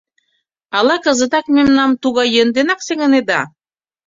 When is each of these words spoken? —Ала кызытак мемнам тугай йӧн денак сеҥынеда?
—Ала 0.77 0.95
кызытак 1.05 1.45
мемнам 1.55 1.91
тугай 2.01 2.27
йӧн 2.35 2.49
денак 2.55 2.79
сеҥынеда? 2.87 3.41